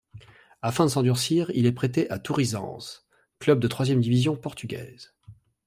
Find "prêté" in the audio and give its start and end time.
1.73-2.09